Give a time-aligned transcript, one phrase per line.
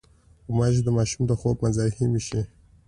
[0.47, 2.41] غوماشې د ماشوم د خوب مزاحمې شي.